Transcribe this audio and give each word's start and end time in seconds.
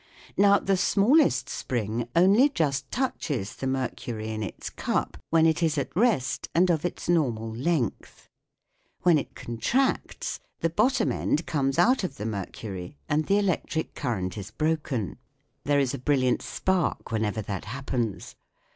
Now 0.35 0.57
the 0.57 0.77
smallest 0.77 1.47
spring 1.47 2.07
only 2.15 2.49
just 2.49 2.89
touches 2.89 3.55
the 3.55 3.67
mercury 3.67 4.29
in 4.29 4.41
its 4.41 4.71
cup 4.71 5.15
when 5.29 5.45
it 5.45 5.61
is 5.61 5.77
at 5.77 5.95
rest 5.95 6.49
and 6.55 6.71
of 6.71 6.83
its 6.83 7.07
normal 7.07 7.53
length; 7.55 8.27
when 9.03 9.19
it 9.19 9.35
con 9.35 9.59
tracts, 9.59 10.39
the 10.61 10.71
bottom 10.71 11.11
end 11.11 11.45
comes 11.45 11.77
out 11.77 12.03
of 12.03 12.17
the 12.17 12.25
mercury 12.25 12.97
and 13.07 13.27
the 13.27 13.37
electric 13.37 13.93
current 13.93 14.39
is 14.39 14.49
broken. 14.49 15.19
There 15.65 15.77
is 15.79 15.93
a 15.93 15.99
brilliant 15.99 16.41
spark 16.41 17.11
whenever 17.11 17.43
that 17.43 17.65
happens. 17.65 18.35